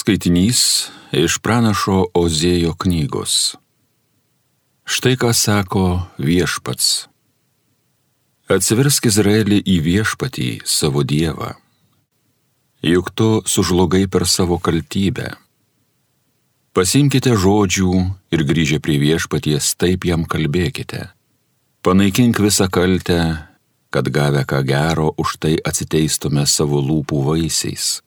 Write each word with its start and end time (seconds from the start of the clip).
Skaitinys 0.00 0.88
iš 1.12 1.34
pranašo 1.44 2.06
Ozėjo 2.16 2.70
knygos. 2.80 3.34
Štai 4.88 5.12
ką 5.20 5.34
sako 5.36 5.82
viešpats. 6.16 6.86
Atsiversk 8.48 9.10
Izraelį 9.10 9.60
į 9.60 9.76
viešpatį 9.90 10.48
savo 10.64 11.04
Dievą. 11.04 11.50
Juk 12.80 13.12
tu 13.12 13.28
sužlogai 13.44 14.06
per 14.08 14.24
savo 14.24 14.56
kaltybę. 14.56 15.34
Pasimkite 16.72 17.36
žodžių 17.36 17.92
ir 18.32 18.48
grįžę 18.48 18.80
prie 18.80 18.96
viešpaties 19.04 19.74
taip 19.76 20.08
jam 20.08 20.24
kalbėkite. 20.24 21.10
Panaikink 21.84 22.40
visą 22.40 22.72
kaltę, 22.72 23.22
kad 23.92 24.08
gavę 24.08 24.48
ką 24.48 24.64
gero 24.64 25.12
už 25.20 25.42
tai 25.44 25.58
atsiteistume 25.60 26.48
savo 26.48 26.80
lūpų 26.80 27.26
vaisiais 27.34 27.98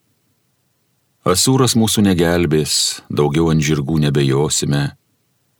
Asūras 1.23 1.77
mūsų 1.79 2.01
negelbės, 2.03 2.99
daugiau 3.07 3.47
ant 3.53 3.63
žirgų 3.63 3.95
nebejosime 4.03 4.81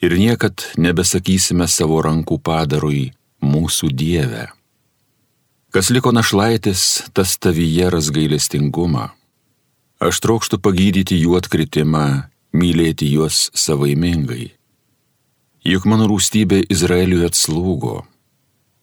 ir 0.04 0.16
niekad 0.20 0.60
nebesakysime 0.76 1.70
savo 1.72 2.02
rankų 2.04 2.36
padarui 2.44 3.14
mūsų 3.40 3.94
Dievę. 3.96 4.50
Kas 5.72 5.88
liko 5.96 6.12
našlaitis, 6.12 7.08
tas 7.16 7.38
tavyje 7.40 7.88
ras 7.96 8.12
gailestingumą. 8.12 9.08
Aš 10.04 10.20
trokštų 10.26 10.60
pagydyti 10.60 11.22
jų 11.22 11.40
atkritimą, 11.40 12.28
mylėti 12.52 13.08
juos 13.16 13.48
savaimingai. 13.56 14.52
Juk 15.64 15.88
mano 15.88 16.12
rūstybė 16.12 16.66
Izraeliui 16.68 17.24
atslūgo. 17.32 18.04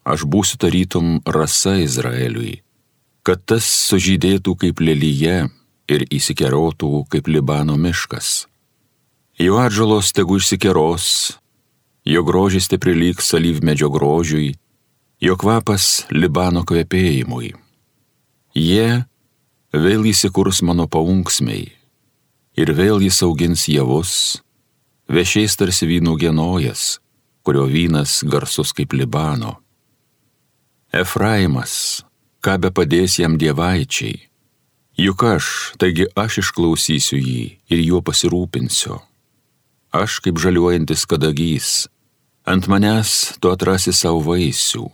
Aš 0.08 0.24
būsiu 0.24 0.56
tarytum 0.56 1.18
rasa 1.28 1.76
Izraeliui, 1.84 2.62
kad 3.20 3.44
tas 3.44 3.68
sužydėtų 3.68 4.56
kaip 4.64 4.80
lelyje 4.80 5.50
ir 5.90 6.06
įsikerotų 6.06 7.04
kaip 7.10 7.28
Libano 7.28 7.76
miškas. 7.80 8.46
Jo 9.40 9.58
atžalos 9.62 10.12
tegu 10.14 10.38
išsikeros, 10.38 11.06
jo 12.04 12.22
grožis 12.24 12.68
te 12.70 12.78
prilyg 12.78 13.22
salyvmedžio 13.24 13.90
grožiui, 13.92 14.52
jo 15.20 15.36
kvapas 15.40 16.06
Libano 16.12 16.62
kvepėjimui. 16.68 17.54
Jie 18.54 19.04
vėl 19.72 20.06
įsikurs 20.10 20.62
mano 20.66 20.86
paunksmiai 20.90 21.70
ir 22.60 22.72
vėl 22.76 23.00
jis 23.00 23.22
augins 23.24 23.66
javus, 23.70 24.12
vešiais 25.08 25.56
tarsi 25.56 25.88
vynų 25.88 26.16
genojas, 26.20 27.00
kurio 27.46 27.66
vynas 27.70 28.20
garsus 28.26 28.74
kaip 28.76 28.92
Libano. 28.92 29.58
Efraimas, 30.92 32.02
ką 32.42 32.58
be 32.60 32.72
padės 32.74 33.20
jam 33.22 33.38
dievaičiai, 33.40 34.29
Juk 35.00 35.22
aš, 35.24 35.46
taigi 35.80 36.04
aš 36.12 36.42
išklausysiu 36.42 37.16
jį 37.16 37.44
ir 37.72 37.78
juo 37.80 38.02
pasirūpinsiu. 38.04 38.98
Aš 39.96 40.18
kaip 40.20 40.36
žaliuojantis 40.36 41.06
kadagys, 41.08 41.68
ant 42.44 42.68
manęs 42.68 43.38
tu 43.40 43.48
atrasi 43.48 43.94
savo 43.96 44.20
vaisių. 44.26 44.84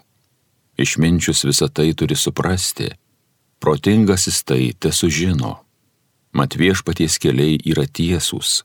Išminčius 0.79 1.43
visą 1.49 1.67
tai 1.67 1.89
turi 1.99 2.15
suprasti, 2.15 2.93
protingasis 3.59 4.45
tai 4.47 4.77
te 4.79 4.93
sužino. 4.95 5.57
Mat 6.39 6.55
viešpaties 6.55 7.19
keliai 7.19 7.59
yra 7.67 7.89
tiesūs. 7.91 8.63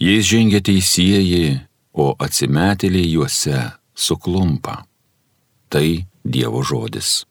Jais 0.00 0.24
žengia 0.24 0.62
teisėjai, 0.64 1.66
o 1.92 2.14
atsimetėliai 2.16 3.12
juose 3.12 3.58
suklumpa. 3.92 4.86
Tai 5.68 5.84
Dievo 6.24 6.64
žodis. 6.64 7.26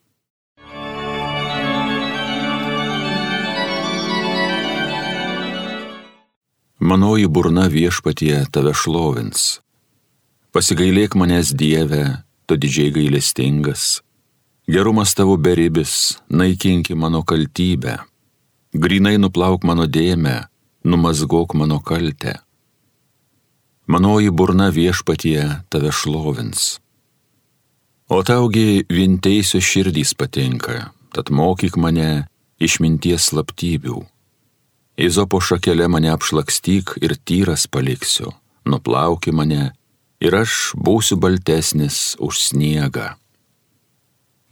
Manoji 6.81 7.27
burna 7.27 7.67
viešpatie 7.69 8.39
tave 8.49 8.71
šlovins. 8.73 9.59
Pasigailėk 10.49 11.13
manęs 11.13 11.51
Dieve, 11.53 12.23
tu 12.49 12.55
didžiai 12.57 12.89
gailestingas. 12.95 13.99
Gerumas 14.65 15.13
tavo 15.13 15.35
beribis, 15.37 16.17
naikinki 16.33 16.95
mano 16.97 17.21
kaltybę. 17.21 17.99
Grinai 18.73 19.19
nuplauk 19.21 19.61
mano 19.61 19.85
dėmę, 19.85 20.47
numazgok 20.81 21.53
mano 21.53 21.77
kaltę. 21.85 22.39
Manoji 23.85 24.31
burna 24.33 24.71
viešpatie 24.73 25.43
tave 25.69 25.91
šlovins. 25.93 26.79
O 28.09 28.23
taugi 28.25 28.87
vienteisio 28.89 29.61
širdys 29.61 30.15
patinka, 30.17 30.89
tad 31.13 31.29
mokyk 31.29 31.77
mane 31.77 32.25
išminties 32.57 33.29
slaptybių 33.29 34.01
Izopo 35.01 35.39
šakelė 35.41 35.87
mane 35.89 36.11
apšlakstyk 36.13 36.99
ir 37.01 37.15
tyras 37.25 37.65
paliksiu, 37.65 38.35
nuplauki 38.69 39.33
mane 39.33 39.71
ir 40.21 40.35
aš 40.37 40.75
būsiu 40.77 41.17
baltesnis 41.17 42.13
už 42.21 42.37
sniegą. 42.37 43.07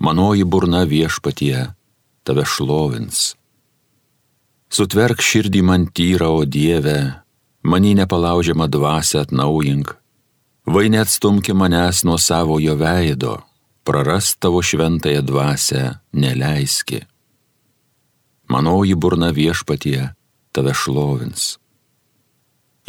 Manoji 0.02 0.48
burna 0.50 0.88
viešpatie 0.90 1.70
tave 2.26 2.48
šlovins. 2.50 3.36
Sutverk 4.74 5.22
širdį 5.22 5.62
man 5.70 5.86
tyrą, 5.94 6.32
o 6.42 6.46
Dieve, 6.46 6.98
manį 7.62 7.96
nepalaužiamą 8.02 8.70
dvasę 8.74 9.22
atnaujink, 9.22 9.94
vai 10.66 10.90
neatstumki 10.90 11.54
manęs 11.54 12.02
nuo 12.10 12.18
savojo 12.18 12.78
veido, 12.80 13.40
prarast 13.86 14.40
tavo 14.42 14.66
šventąją 14.66 15.26
dvasę 15.26 15.84
neleiski. 16.14 17.04
Manoji 18.50 18.96
burna 18.98 19.30
viešpatie 19.30 20.10
tave 20.52 20.74
šlovins. 20.74 21.58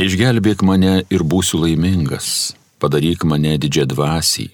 Išgelbėk 0.01 0.63
mane 0.65 1.03
ir 1.13 1.23
būsiu 1.27 1.61
laimingas, 1.65 2.55
padaryk 2.81 3.27
mane 3.29 3.57
didžią 3.61 3.85
dvasį, 3.91 4.47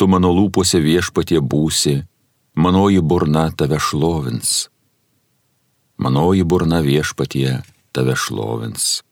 tu 0.00 0.08
mano 0.08 0.30
lūpose 0.32 0.80
viešpatie 0.80 1.42
būsi, 1.44 1.98
manoji 2.56 3.02
burna 3.04 3.50
tave 3.52 3.76
šlovins. 3.76 4.70
Manoji 6.00 6.46
burna 6.48 6.80
viešpatie 6.80 7.60
tave 7.92 8.16
šlovins. 8.16 9.02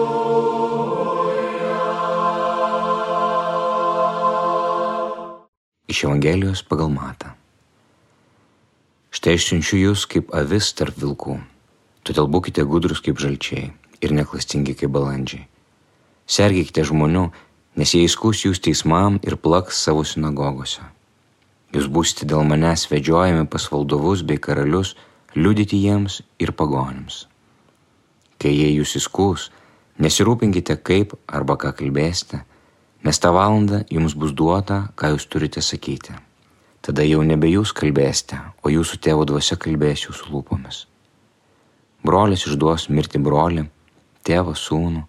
Iš 5.90 6.06
Evangelijos 6.06 6.62
pagal 6.62 6.94
matą. 6.94 7.34
Štai 9.10 9.34
aš 9.34 9.42
siunčiu 9.50 9.82
jūs 9.88 10.06
kaip 10.06 10.30
avis 10.30 10.70
tarp 10.70 10.94
vilkų. 11.02 11.57
Todėl 12.08 12.24
būkite 12.32 12.62
gudrus 12.64 13.02
kaip 13.04 13.18
žalčiai 13.20 13.66
ir 14.00 14.12
neklastingi 14.16 14.72
kaip 14.80 14.94
balandžiai. 14.94 15.42
Sergėkite 16.24 16.86
žmonių, 16.88 17.26
nes 17.76 17.92
jie 17.92 18.06
įskus 18.08 18.46
jūs 18.46 18.62
teismam 18.64 19.18
ir 19.28 19.36
plaks 19.36 19.82
savo 19.84 20.06
sinagogose. 20.08 20.86
Jūs 21.76 21.90
būsite 21.92 22.24
dėl 22.24 22.48
manęs 22.48 22.86
vedžiojami 22.88 23.44
pas 23.52 23.68
valdovus 23.68 24.24
bei 24.24 24.40
karalius, 24.40 24.94
liudyti 25.36 25.82
jiems 25.84 26.22
ir 26.40 26.56
pagonims. 26.56 27.26
Kai 28.40 28.56
jie 28.56 28.72
jūs 28.72 28.96
įskus, 29.02 29.50
nesirūpinkite 30.00 30.80
kaip 30.80 31.12
arba 31.28 31.60
ką 31.60 31.76
kalbėsite, 31.76 32.40
nes 33.04 33.20
tą 33.20 33.36
valandą 33.36 33.84
jums 33.92 34.16
bus 34.16 34.32
duota, 34.32 34.86
ką 34.96 35.12
jūs 35.12 35.28
turite 35.28 35.60
sakyti. 35.60 36.16
Tada 36.80 37.04
jau 37.04 37.20
nebe 37.20 37.52
jūs 37.52 37.76
kalbėsite, 37.76 38.40
o 38.64 38.72
jūsų 38.72 39.04
tėvo 39.04 39.28
dvasia 39.28 39.60
kalbės 39.60 40.08
jūsų 40.08 40.32
lūpomis. 40.32 40.86
Brolis 42.08 42.46
išduos 42.48 42.86
mirti 42.88 43.20
brolį, 43.20 43.66
tėvas 44.24 44.62
sūnų, 44.64 45.02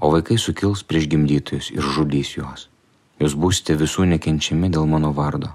o 0.00 0.10
vaikai 0.14 0.38
sukils 0.40 0.82
prieš 0.88 1.10
gimdytojus 1.12 1.68
ir 1.74 1.84
žudys 1.84 2.30
juos. 2.38 2.62
Jūs 3.20 3.36
būsite 3.36 3.76
visų 3.76 4.06
nekenčiami 4.14 4.70
dėl 4.72 4.88
mano 4.88 5.12
vardo. 5.12 5.50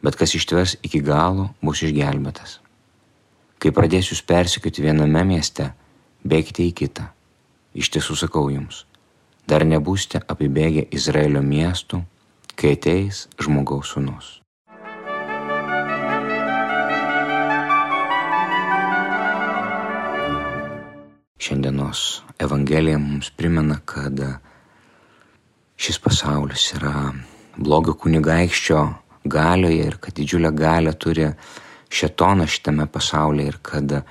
Bet 0.00 0.16
kas 0.16 0.32
ištvers 0.38 0.78
iki 0.80 1.02
galo, 1.04 1.50
bus 1.60 1.84
išgelbėtas. 1.84 2.58
Kai 3.60 3.70
pradės 3.76 4.08
jūs 4.14 4.24
persikioti 4.24 4.84
viename 4.88 5.26
mieste, 5.28 5.70
bėgite 6.24 6.64
į 6.64 6.72
kitą. 6.82 7.10
Iš 7.76 7.92
tiesų 7.92 8.16
sakau 8.24 8.48
jums, 8.52 8.86
dar 9.44 9.64
nebūsite 9.68 10.24
apibėgę 10.24 10.88
Izraelio 10.88 11.44
miestų, 11.44 12.02
kai 12.56 12.78
ateis 12.78 13.26
žmogaus 13.40 13.92
sūnus. 13.92 14.41
Šiandienos 21.92 22.22
Evangelija 22.38 22.98
mums 22.98 23.30
primena, 23.30 23.78
kad 23.84 24.18
šis 25.76 25.98
pasaulis 25.98 26.72
yra 26.74 27.12
blogio 27.56 27.94
kunigaikščio 27.94 28.94
galioje 29.24 29.86
ir 29.86 29.98
kad 30.00 30.14
didžiulę 30.14 30.50
galę 30.50 30.92
turi 30.92 31.28
šetoną 31.90 32.46
šitame 32.46 32.86
pasaulyje 32.86 33.48
ir 33.48 33.58
kad 33.62 33.92
e, 33.92 34.02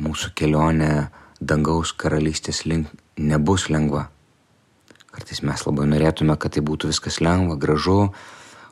mūsų 0.00 0.32
kelionė 0.34 1.08
dangaus 1.40 1.92
karalystės 1.92 2.64
link 2.66 2.88
nebus 3.18 3.68
lengva. 3.68 4.08
Kartais 5.12 5.42
mes 5.42 5.66
labai 5.66 5.86
norėtume, 5.86 6.36
kad 6.36 6.54
tai 6.54 6.62
būtų 6.62 6.88
viskas 6.90 7.20
lengva, 7.20 7.56
gražu, 7.56 8.12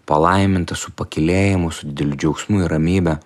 palaiminta, 0.06 0.74
su 0.74 0.90
pakilėjimu, 0.90 1.70
su 1.70 1.86
dideliu 1.86 2.16
džiaugsmu 2.16 2.64
ir 2.64 2.72
ramybė. 2.72 3.18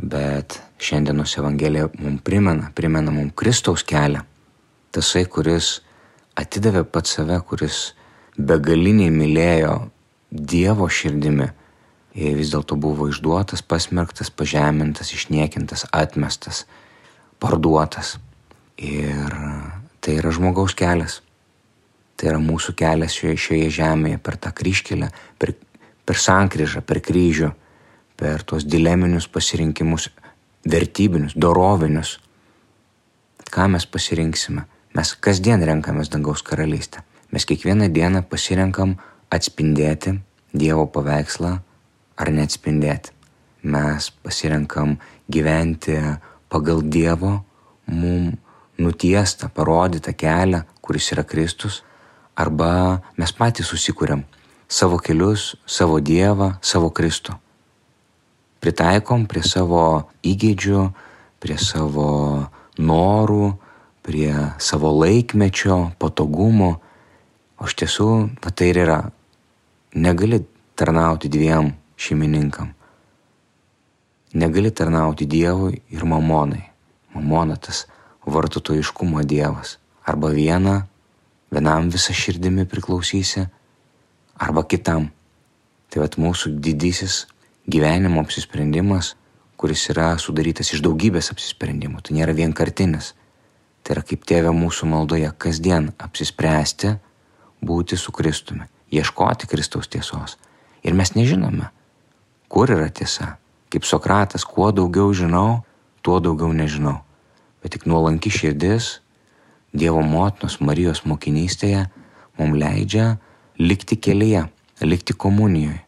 Bet 0.00 0.56
šiandienos 0.80 1.36
Evangelija 1.38 1.88
mums 1.98 2.22
primena, 2.24 2.70
primena 2.74 3.12
mums 3.12 3.34
Kristaus 3.36 3.84
kelią. 3.84 4.22
Tasai, 4.96 5.26
kuris 5.28 5.80
atidavė 6.40 6.86
pat 6.88 7.10
save, 7.10 7.36
kuris 7.46 7.90
begaliniai 8.38 9.12
mylėjo 9.12 9.74
Dievo 10.30 10.86
širdimi, 10.88 11.48
vis 12.14 12.52
dėlto 12.52 12.78
buvo 12.80 13.08
išduotas, 13.10 13.62
pasmerktas, 13.66 14.30
pažemintas, 14.30 15.12
išniekintas, 15.12 15.88
atmestas, 15.92 16.64
parduotas. 17.42 18.16
Ir 18.78 19.34
tai 20.00 20.16
yra 20.16 20.32
žmogaus 20.32 20.76
kelias. 20.78 21.20
Tai 22.16 22.30
yra 22.32 22.40
mūsų 22.40 22.76
kelias 22.78 23.16
šioje, 23.18 23.36
šioje 23.36 23.70
žemėje 23.80 24.20
per 24.22 24.38
tą 24.40 24.52
kryškelę, 24.56 25.10
per, 25.40 25.54
per 26.06 26.20
sankryžą, 26.20 26.80
per 26.86 27.02
kryžių, 27.04 27.50
per 28.20 28.42
tuos 28.44 28.66
dileminius 28.68 29.28
pasirinkimus, 29.32 30.10
vertybinius, 30.70 31.32
dorovinius. 31.36 32.18
Ką 33.50 33.66
mes 33.72 33.86
pasirinksime? 33.88 34.66
Mes 34.94 35.14
kasdien 35.24 35.62
renkamės 35.64 36.12
dangaus 36.12 36.42
karalystę. 36.44 37.00
Mes 37.32 37.46
kiekvieną 37.48 37.88
dieną 37.94 38.26
pasirenkam 38.28 38.98
atspindėti 39.32 40.18
Dievo 40.50 40.88
paveikslą 40.90 41.50
ar 42.18 42.30
neatspindėti. 42.34 43.14
Mes 43.62 44.10
pasirenkam 44.10 44.96
gyventi 45.30 45.96
pagal 46.50 46.82
Dievo 46.82 47.36
mum 47.86 48.32
nutiestą, 48.78 49.48
parodytą 49.54 50.12
kelią, 50.12 50.64
kuris 50.82 51.12
yra 51.14 51.24
Kristus, 51.24 51.82
arba 52.34 53.00
mes 53.16 53.32
patys 53.32 53.70
susikūrėm 53.70 54.24
savo 54.68 54.98
kelius, 54.98 55.54
savo 55.66 56.00
Dievą, 56.00 56.56
savo 56.62 56.90
Kristų. 56.90 57.36
Pritaikom 58.60 59.24
prie 59.24 59.40
savo 59.46 60.10
įgėdžių, 60.26 60.80
prie 61.40 61.56
savo 61.56 62.08
norų, 62.76 63.54
prie 64.04 64.34
savo 64.60 64.92
laikmečio, 65.00 65.92
patogumo. 66.00 66.74
O 67.60 67.68
iš 67.68 67.76
tiesų, 67.80 68.10
va 68.40 68.52
tai 68.52 68.70
ir 68.72 68.82
yra. 68.84 69.00
Negali 69.96 70.42
tarnauti 70.76 71.28
dviem 71.32 71.72
šeimininkam. 72.00 72.74
Negali 74.32 74.70
tarnauti 74.70 75.26
Dievui 75.26 75.80
ir 75.90 76.04
mamonai. 76.06 76.62
Mamona 77.14 77.56
tas 77.56 77.86
vartotojiškumo 78.26 79.24
Dievas. 79.26 79.78
Arba 80.06 80.30
vieną, 80.30 80.76
vienam 81.50 81.90
visą 81.90 82.14
širdimi 82.14 82.68
priklausysi, 82.68 83.48
arba 84.38 84.62
kitam. 84.64 85.10
Tai 85.90 86.04
vad 86.04 86.14
mūsų 86.22 86.54
didysis 86.62 87.24
gyvenimo 87.70 88.22
apsisprendimas, 88.24 89.14
kuris 89.60 89.86
yra 89.92 90.12
sudarytas 90.18 90.72
iš 90.74 90.82
daugybės 90.84 91.30
apsisprendimų. 91.34 92.02
Tai 92.04 92.16
nėra 92.16 92.34
vienkartinis. 92.36 93.12
Tai 93.84 93.96
yra 93.96 94.04
kaip 94.06 94.24
tėvė 94.28 94.52
mūsų 94.56 94.88
maldoje 94.90 95.30
kasdien 95.40 95.90
apsispręsti 96.00 96.94
būti 97.64 97.96
su 98.00 98.12
Kristumi, 98.12 98.66
ieškoti 98.92 99.48
Kristaus 99.48 99.88
tiesos. 99.88 100.36
Ir 100.84 100.96
mes 100.96 101.14
nežinome, 101.16 101.68
kur 102.48 102.72
yra 102.72 102.88
tiesa. 102.88 103.36
Kaip 103.70 103.86
Sokratas, 103.86 104.44
kuo 104.44 104.72
daugiau 104.74 105.12
žinau, 105.14 105.62
tuo 106.02 106.18
daugiau 106.24 106.52
nežinau 106.56 106.98
bet 107.62 107.76
tik 107.76 107.86
nuolanki 107.86 108.32
širdis 108.32 108.98
Dievo 109.70 110.00
motinos 110.02 110.56
Marijos 110.58 111.04
mokinystėje 111.06 111.84
mums 112.40 112.56
leidžia 112.58 113.04
likti 113.60 113.94
kelyje, 114.02 114.48
likti 114.82 115.14
komunijoje, 115.14 115.78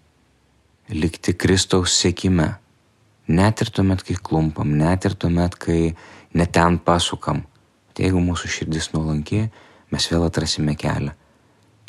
likti 0.92 1.34
Kristaus 1.34 1.94
sėkime. 1.96 2.52
Net 3.32 3.62
ir 3.64 3.70
tuomet, 3.72 4.02
kai 4.04 4.16
klumpam, 4.18 4.74
net 4.76 5.06
ir 5.08 5.16
tuomet, 5.16 5.56
kai 5.56 5.94
neten 6.36 6.78
pasukam. 6.82 7.44
Tai 7.92 8.06
jeigu 8.06 8.20
mūsų 8.24 8.50
širdis 8.50 8.90
nuolanki, 8.94 9.46
mes 9.92 10.08
vėl 10.10 10.26
atrasime 10.26 10.74
kelią. 10.78 11.14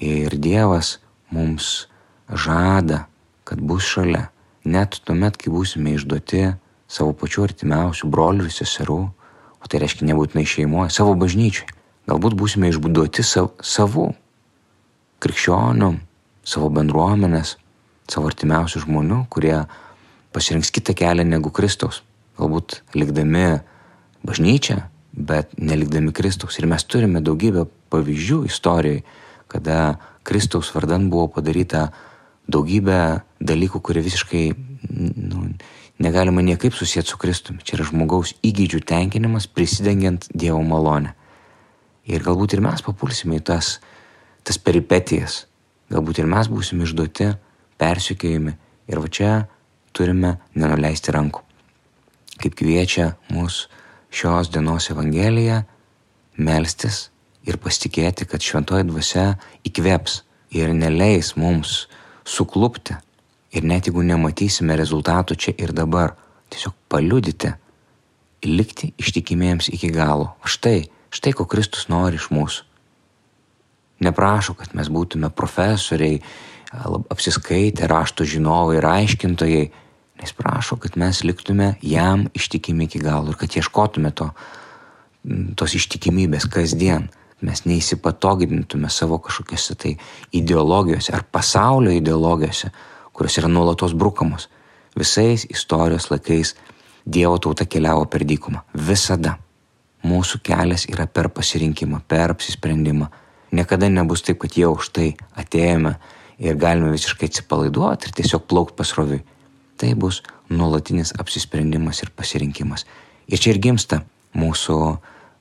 Ir 0.04 0.36
Dievas 0.40 0.98
mums 1.32 1.88
žada, 2.30 3.08
kad 3.48 3.62
bus 3.62 3.88
šalia. 3.88 4.28
Net 4.64 5.00
tuomet, 5.04 5.38
kai 5.40 5.52
būsime 5.52 5.96
išduoti 5.98 6.46
savo 6.88 7.16
pačių 7.18 7.48
artimiausių 7.50 8.10
brolių 8.12 8.48
ir 8.48 8.54
seserų, 8.56 9.00
o 9.64 9.72
tai 9.72 9.82
reiškia 9.84 10.08
nebūtinai 10.12 10.46
šeimoje, 10.48 10.94
savo 10.94 11.16
bažnyčiai. 11.20 11.72
Galbūt 12.08 12.36
būsime 12.36 12.70
išbūduoti 12.72 13.24
sav, 13.24 13.54
savų 13.64 14.10
krikščionių, 15.24 15.94
savo 16.44 16.68
bendruomenės, 16.76 17.56
savo 18.12 18.30
artimiausių 18.32 18.84
žmonių, 18.86 19.24
kurie 19.34 19.64
pasirinks 20.34 20.72
kitą 20.74 20.96
kelią 20.98 21.26
negu 21.28 21.52
Kristaus. 21.54 22.02
Galbūt 22.40 22.82
likdami 22.98 23.62
bažnyčią, 24.26 24.80
bet 25.14 25.54
nelikdami 25.58 26.14
Kristaus. 26.16 26.58
Ir 26.60 26.68
mes 26.70 26.84
turime 26.84 27.22
daugybę 27.22 27.68
pavyzdžių 27.94 28.40
istorijai, 28.50 29.04
kada 29.52 30.00
Kristaus 30.26 30.72
vardan 30.74 31.10
buvo 31.14 31.28
padaryta 31.36 31.92
daugybė 32.50 33.22
dalykų, 33.44 33.82
kurie 33.84 34.02
visiškai 34.04 34.46
nu, 34.90 35.46
negalima 36.02 36.42
niekaip 36.42 36.74
susijęti 36.74 37.14
su 37.14 37.20
Kristumi. 37.22 37.64
Čia 37.64 37.78
yra 37.78 37.88
žmogaus 37.88 38.34
įgydžių 38.44 38.82
tenkinimas 38.90 39.48
prisidengiant 39.48 40.28
Dievo 40.34 40.64
malonę. 40.66 41.14
Ir 42.10 42.24
galbūt 42.24 42.58
ir 42.58 42.64
mes 42.64 42.84
papulsime 42.84 43.40
į 43.40 43.46
tas, 43.48 43.78
tas 44.44 44.60
peripetijas. 44.60 45.46
Galbūt 45.94 46.20
ir 46.20 46.28
mes 46.28 46.50
būsime 46.52 46.88
išduoti, 46.88 47.30
persikėjami. 47.84 48.56
Ir 48.88 49.04
va 49.04 49.12
čia 49.12 49.32
turime 49.96 50.38
nenuleisti 50.56 51.14
rankų. 51.16 51.44
Kaip 52.42 52.58
kviečia 52.60 53.14
mus 53.32 53.68
šios 54.12 54.50
dienos 54.52 54.90
Evangelija 54.92 55.62
melstis 56.36 57.10
ir 57.48 57.60
pasitikėti, 57.62 58.26
kad 58.28 58.44
šventoji 58.44 58.90
dvasia 58.90 59.30
įkveps 59.68 60.22
ir 60.56 60.74
neleis 60.76 61.36
mums 61.40 61.84
suklupti 62.24 62.98
Ir 63.54 63.66
net 63.70 63.86
jeigu 63.86 64.02
nematysime 64.02 64.74
rezultatų 64.80 65.36
čia 65.38 65.52
ir 65.62 65.72
dabar, 65.78 66.16
tiesiog 66.50 66.74
paliudyti, 66.90 67.52
likti 68.50 68.90
ištikimiems 68.98 69.70
iki 69.76 69.92
galo. 69.94 70.32
Štai, 70.42 70.88
štai 71.14 71.36
ko 71.38 71.46
Kristus 71.50 71.86
nori 71.92 72.18
iš 72.18 72.32
mūsų. 72.34 72.66
Neprašo, 74.04 74.56
kad 74.58 74.74
mes 74.76 74.90
būtume 74.90 75.30
profesoriai, 75.30 76.18
apsiskaitę, 77.10 77.88
rašto 77.88 78.26
žinovai 78.26 78.78
ir 78.80 78.88
aiškintojai, 78.90 79.64
nes 80.22 80.34
prašo, 80.38 80.78
kad 80.82 80.98
mes 80.98 81.24
liktume 81.24 81.76
jam 81.82 82.28
ištikimi 82.34 82.88
iki 82.88 83.00
galo 83.00 83.34
ir 83.34 83.38
kad 83.38 83.56
ieškotume 83.58 84.12
to, 84.16 84.30
tos 85.56 85.76
ištikimybės 85.78 86.48
kasdien. 86.52 87.10
Mes 87.44 87.66
neįsipatogintume 87.68 88.88
savo 88.90 89.18
kažkokiose 89.20 89.76
tai 89.76 89.98
ideologijose 90.32 91.12
ar 91.12 91.26
pasaulio 91.28 91.92
ideologijose, 91.92 92.70
kurios 93.12 93.38
yra 93.42 93.50
nuolatos 93.52 93.94
brukamos. 93.94 94.48
Visais 94.96 95.44
istorijos 95.50 96.08
laikais 96.12 96.56
Dievo 97.04 97.36
tauta 97.38 97.66
keliavo 97.68 98.06
per 98.08 98.24
dykumą. 98.24 98.62
Visada. 98.74 99.36
Mūsų 100.08 100.40
kelias 100.44 100.86
yra 100.88 101.04
per 101.08 101.28
pasirinkimą, 101.36 102.00
per 102.08 102.32
apsisprendimą. 102.32 103.10
Niekada 103.52 103.90
nebus 103.92 104.24
taip, 104.24 104.40
kad 104.40 104.56
jau 104.56 104.78
štai 104.80 105.10
atėjome 105.40 105.98
ir 106.40 106.58
galime 106.60 106.92
visiškai 106.94 107.30
atsipalaiduoti 107.32 108.10
ir 108.10 108.16
tiesiog 108.20 108.48
plaukti 108.50 108.78
pasroviui. 108.80 109.22
Tai 109.78 109.94
bus 110.00 110.22
nuolatinis 110.50 111.14
apsisprendimas 111.20 112.04
ir 112.04 112.12
pasirinkimas. 112.16 112.86
Ir 113.28 113.42
čia 113.42 113.54
ir 113.54 113.62
gimsta 113.64 114.04
mūsų 114.38 114.78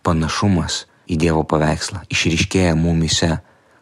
panašumas 0.06 0.86
į 1.10 1.18
Dievo 1.20 1.42
paveikslą, 1.48 2.04
išryškėja 2.12 2.74
mumise, 2.78 3.36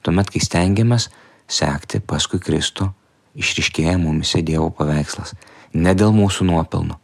tuomet, 0.04 0.30
kai 0.32 0.42
stengiamės 0.42 1.08
sekti 1.50 2.00
paskui 2.00 2.40
Kristų 2.42 2.90
išriškėja 3.38 3.96
mumise 4.00 4.42
Dievo 4.46 4.70
paveikslas. 4.74 5.34
Ne 5.74 5.94
dėl 5.94 6.14
mūsų 6.16 6.48
nuopelnų, 6.48 6.96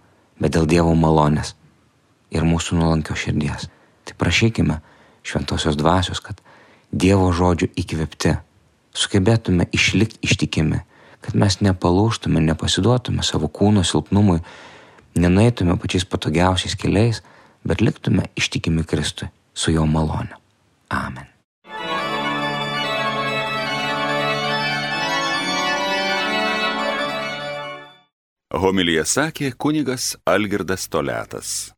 bet 0.42 0.56
dėl 0.56 0.66
Dievo 0.70 0.94
malonės 0.98 1.54
ir 2.34 2.46
mūsų 2.46 2.80
nuolankio 2.80 3.14
širdies. 3.18 3.68
Tai 4.06 4.16
prašykime 4.18 4.80
šventosios 5.26 5.78
dvasios, 5.78 6.20
kad 6.20 6.40
Dievo 6.90 7.30
žodžių 7.34 7.70
įkvėpti 7.78 8.36
sugebėtume 8.96 9.68
išlikti 9.76 10.20
ištikimi, 10.24 10.80
kad 11.24 11.36
mes 11.36 11.60
nepalūštume, 11.60 12.40
nepasiduotume 12.48 13.24
savo 13.26 13.50
kūno 13.52 13.84
silpnumui, 13.84 14.40
nenaitume 15.16 15.76
pačiais 15.80 16.08
patogiausiais 16.08 16.76
keliais, 16.80 17.22
bet 17.66 17.84
liktume 17.84 18.28
ištikimi 18.38 18.84
Kristui 18.88 19.28
su 19.54 19.72
jo 19.74 19.86
malone. 19.86 20.36
Amen. 20.92 21.26
Homilyje 28.56 29.02
sakė 29.04 29.50
kunigas 29.58 30.14
Algirdas 30.24 30.86
Toletas. 30.88 31.75